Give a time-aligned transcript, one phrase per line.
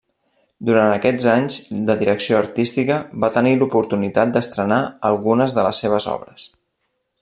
[0.69, 1.57] Durant aquests anys
[1.89, 6.53] de direcció artística, va tenir l'oportunitat d'estrenar algunes de les seves obres.